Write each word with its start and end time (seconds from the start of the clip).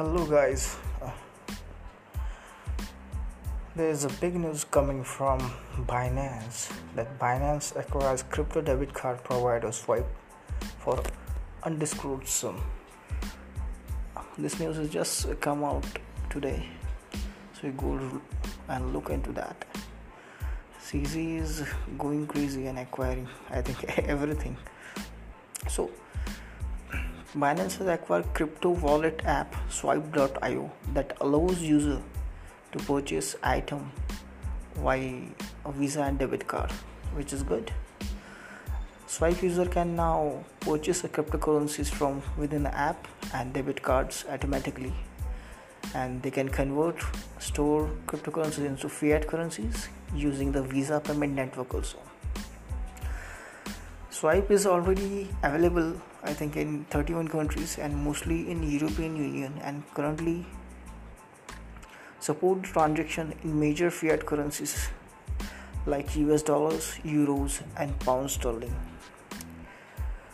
Hello, 0.00 0.24
guys. 0.24 0.78
Uh, 1.02 1.10
there 3.76 3.90
is 3.90 4.06
a 4.06 4.08
big 4.08 4.34
news 4.34 4.64
coming 4.64 5.04
from 5.04 5.38
Binance 5.80 6.72
that 6.96 7.18
Binance 7.18 7.76
acquires 7.76 8.22
crypto 8.22 8.62
debit 8.62 8.94
card 8.94 9.22
provider 9.22 9.70
Swipe 9.70 10.08
for 10.78 11.02
undisclosed 11.64 12.26
sum. 12.26 12.62
This 14.38 14.58
news 14.58 14.78
has 14.78 14.88
just 14.88 15.38
come 15.42 15.62
out 15.64 15.84
today, 16.30 16.64
so 17.52 17.60
we 17.64 17.70
go 17.72 18.22
and 18.70 18.94
look 18.94 19.10
into 19.10 19.32
that. 19.32 19.66
CZ 20.82 21.40
is 21.42 21.62
going 21.98 22.26
crazy 22.26 22.68
and 22.68 22.78
acquiring, 22.78 23.28
I 23.50 23.60
think, 23.60 23.84
everything. 24.08 24.56
So 25.68 25.90
Binance 27.36 27.78
has 27.78 27.86
acquired 27.86 28.34
crypto 28.34 28.70
wallet 28.70 29.22
app 29.24 29.54
swipe.io 29.70 30.68
that 30.94 31.16
allows 31.20 31.62
user 31.62 32.02
to 32.72 32.78
purchase 32.80 33.36
item 33.40 33.92
via 34.74 35.22
a 35.64 35.70
Visa 35.70 36.02
and 36.02 36.18
debit 36.18 36.48
card, 36.48 36.72
which 37.14 37.32
is 37.32 37.44
good. 37.44 37.72
Swipe 39.06 39.40
user 39.42 39.64
can 39.64 39.94
now 39.94 40.44
purchase 40.58 41.02
cryptocurrencies 41.02 41.88
from 41.88 42.20
within 42.36 42.64
the 42.64 42.74
app 42.76 43.06
and 43.32 43.52
debit 43.52 43.80
cards 43.80 44.24
automatically 44.28 44.92
and 45.94 46.20
they 46.22 46.32
can 46.32 46.48
convert 46.48 46.96
store 47.38 47.88
cryptocurrencies 48.06 48.66
into 48.66 48.88
fiat 48.88 49.28
currencies 49.28 49.88
using 50.16 50.50
the 50.50 50.62
Visa 50.64 50.98
payment 50.98 51.34
network 51.34 51.74
also. 51.74 51.98
Swipe 54.20 54.50
is 54.50 54.66
already 54.66 55.30
available, 55.42 55.94
I 56.22 56.34
think, 56.34 56.54
in 56.54 56.84
31 56.90 57.28
countries 57.28 57.78
and 57.78 57.96
mostly 57.96 58.50
in 58.50 58.62
European 58.62 59.16
Union, 59.16 59.58
and 59.64 59.82
currently 59.94 60.44
support 62.18 62.64
transaction 62.64 63.32
in 63.42 63.58
major 63.58 63.90
fiat 63.90 64.26
currencies 64.26 64.90
like 65.86 66.14
US 66.16 66.42
dollars, 66.42 66.98
euros, 67.02 67.62
and 67.78 67.98
pound 68.00 68.30
sterling. 68.30 68.76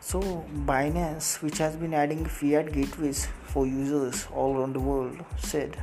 So, 0.00 0.44
Binance, 0.66 1.40
which 1.40 1.56
has 1.56 1.74
been 1.76 1.94
adding 1.94 2.26
fiat 2.26 2.70
gateways 2.74 3.28
for 3.44 3.66
users 3.66 4.26
all 4.34 4.58
around 4.58 4.74
the 4.74 4.86
world, 4.90 5.24
said 5.38 5.82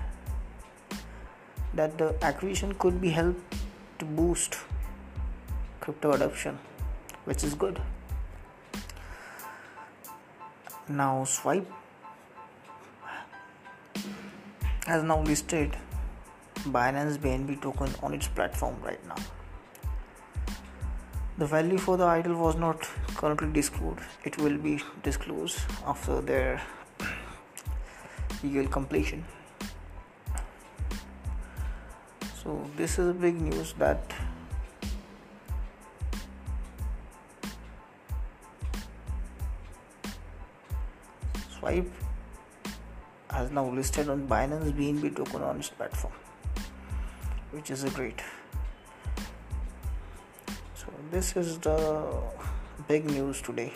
that 1.74 1.98
the 1.98 2.14
acquisition 2.22 2.76
could 2.76 3.02
be 3.02 3.10
helped 3.10 3.56
to 3.98 4.06
boost 4.06 4.60
crypto 5.80 6.12
adoption 6.12 6.60
which 7.28 7.44
is 7.44 7.54
good. 7.54 7.80
Now 10.88 11.26
swipe. 11.26 11.70
Has 14.86 15.04
now 15.04 15.22
listed 15.22 15.76
binance 16.76 17.18
bnb 17.24 17.62
token 17.62 17.90
on 18.02 18.14
its 18.14 18.30
platform 18.30 18.78
right 18.82 19.08
now. 19.08 19.18
The 21.38 21.46
value 21.46 21.78
for 21.78 21.98
the 21.98 22.06
idol 22.06 22.38
was 22.44 22.56
not 22.56 22.88
currently 23.16 23.52
disclosed. 23.52 24.00
It 24.24 24.38
will 24.38 24.58
be 24.58 24.80
disclosed 25.04 25.60
after 25.86 26.22
their 26.22 26.62
legal 28.42 28.68
completion. 28.68 29.26
So 32.42 32.58
this 32.78 32.98
is 32.98 33.10
a 33.10 33.14
big 33.28 33.42
news 33.42 33.74
that 33.84 34.18
Swipe 41.60 41.92
has 43.32 43.52
now 43.52 43.68
listed 43.70 44.10
on 44.10 44.28
Binance 44.28 44.72
BNB 44.74 45.16
token 45.16 45.42
on 45.42 45.58
its 45.58 45.70
platform, 45.70 46.14
which 47.52 47.72
is 47.72 47.84
a 47.84 47.90
great. 47.90 48.22
So 50.76 50.88
this 51.12 51.36
is 51.36 51.58
the 51.60 52.22
big 52.88 53.06
news 53.06 53.42
today. 53.42 53.74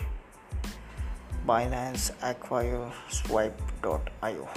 Binance 1.46 2.12
acquire 2.22 2.92
Swipe.io. 3.08 4.48